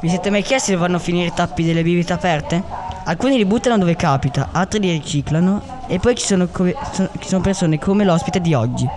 [0.00, 2.62] Vi siete mai chiesti dove vanno a finire i tappi delle bibite aperte?
[3.04, 7.28] Alcuni li buttano dove capita, altri li riciclano e poi ci sono, come- so- ci
[7.28, 8.88] sono persone come l'ospite di oggi.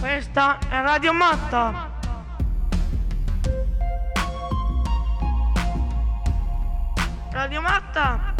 [0.00, 1.90] Questa è Radio Matta.
[7.30, 8.34] Radio Matta.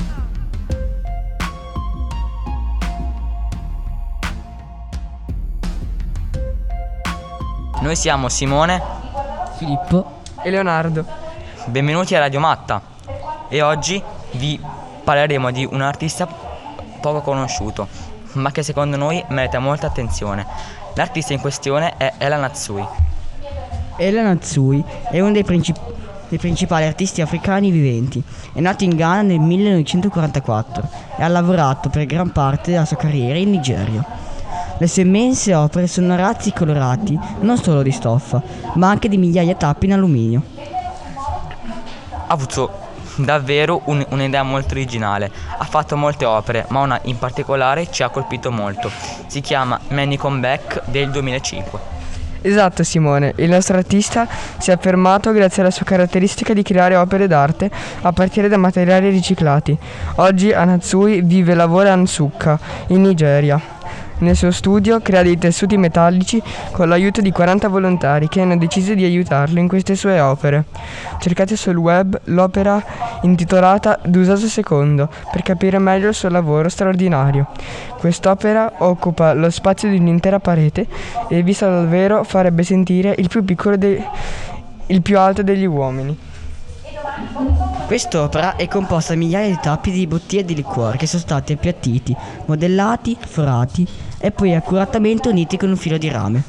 [7.83, 8.80] Noi siamo Simone,
[9.57, 11.04] Filippo, E Leonardo.
[11.66, 12.83] benvenuti a Radio Matta
[13.48, 14.02] e oggi
[14.33, 14.60] vi
[15.05, 16.27] parleremo di un artista
[17.00, 17.87] poco conosciuto,
[18.33, 20.45] ma che secondo noi merita molta attenzione.
[20.95, 22.84] L'artista in questione è Ella Natsui.
[23.98, 25.78] Ella Natsui è uno dei, princip-
[26.28, 28.20] dei principali artisti africani viventi.
[28.52, 30.88] È nato in Ghana nel 1944
[31.19, 34.05] e ha lavorato per gran parte della sua carriera in Nigeria.
[34.82, 38.42] Le sue immense opere sono arazzi colorati non solo di stoffa,
[38.74, 40.42] ma anche di migliaia di tappi in alluminio.
[42.10, 42.68] Ha avuto
[43.14, 45.30] davvero un- un'idea molto originale.
[45.56, 48.91] Ha fatto molte opere, ma una in particolare ci ha colpito molto.
[49.28, 51.78] Si chiama Many Come Back del 2005.
[52.41, 54.27] Esatto Simone, il nostro artista
[54.58, 59.11] si è affermato grazie alla sua caratteristica di creare opere d'arte a partire da materiali
[59.11, 59.78] riciclati.
[60.17, 62.58] Oggi Anatsui vive e lavora a Nsukka,
[62.89, 63.61] in Nigeria.
[64.23, 68.95] Nel suo studio crea dei tessuti metallici con l'aiuto di 40 volontari che hanno deciso
[68.95, 70.67] di aiutarlo in queste sue opere.
[71.19, 72.81] Cercate sul web l'opera
[73.23, 77.48] intitolata Dusaso II per capire meglio il suo lavoro straordinario.
[77.98, 80.86] Quest'opera occupa lo spazio di un'intera parete
[81.29, 84.07] e vista dal vero farebbe sentire il più piccolo de-
[84.86, 86.17] il più alto degli uomini.
[87.87, 92.17] Quest'opera è composta da migliaia di tappi di bottiglie di liquore che sono stati appiattiti,
[92.47, 93.87] modellati, forati
[94.19, 96.42] e poi accuratamente uniti con un filo di rame.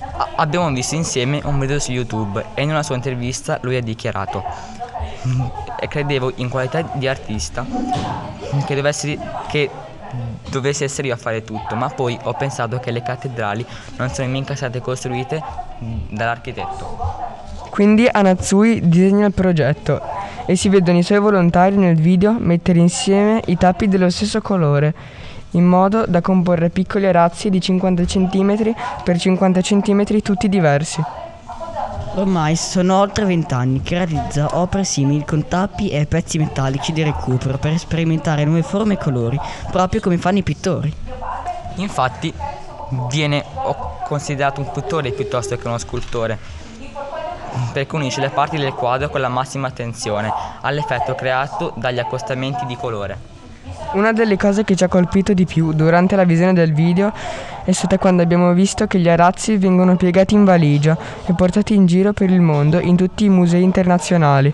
[0.00, 3.82] A- abbiamo visto insieme un video su YouTube e in una sua intervista lui ha
[3.82, 4.42] dichiarato
[5.26, 5.40] "Mm,
[5.78, 7.66] e credevo in qualità di artista
[8.64, 9.68] che dovessi, che
[10.48, 14.28] dovessi essere io a fare tutto, ma poi ho pensato che le cattedrali non sono
[14.28, 15.42] mica state costruite
[15.82, 17.25] mm, dall'architetto.
[17.76, 20.00] Quindi Anatsui disegna il progetto
[20.46, 24.94] e si vedono i suoi volontari nel video mettere insieme i tappi dello stesso colore,
[25.50, 28.72] in modo da comporre piccoli arazzi di 50 cm
[29.04, 31.02] per 50 cm tutti diversi.
[32.14, 37.02] Ormai sono oltre 20 anni che realizza opere simili con tappi e pezzi metallici di
[37.02, 39.38] recupero per sperimentare nuove forme e colori,
[39.70, 40.90] proprio come fanno i pittori.
[41.74, 42.32] Infatti
[43.10, 43.44] viene
[44.06, 46.64] considerato un pittore piuttosto che uno scultore,
[47.72, 52.76] perché unisce le parti del quadro con la massima attenzione all'effetto creato dagli accostamenti di
[52.76, 53.34] colore.
[53.92, 57.12] Una delle cose che ci ha colpito di più durante la visione del video
[57.64, 61.86] è stata quando abbiamo visto che gli arazzi vengono piegati in valigia e portati in
[61.86, 64.52] giro per il mondo in tutti i musei internazionali.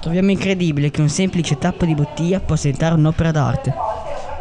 [0.00, 3.74] Troviamo incredibile che un semplice tappo di bottiglia possa diventare un'opera d'arte.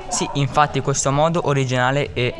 [0.07, 2.33] Sì, infatti questo modo originale e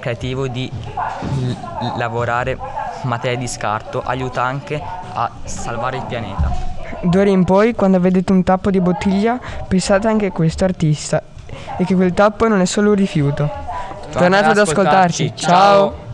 [0.00, 1.52] creativo di l-
[1.96, 2.58] lavorare
[3.06, 6.50] materie di scarto aiuta anche a salvare il pianeta.
[7.02, 11.22] D'ora in poi, quando vedete un tappo di bottiglia, pensate anche a questo artista
[11.76, 13.48] e che quel tappo non è solo un rifiuto.
[14.10, 15.32] Tornate ad ascoltarci.
[15.34, 16.05] Ciao.